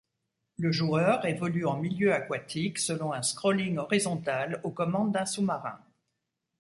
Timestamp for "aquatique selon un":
2.11-3.21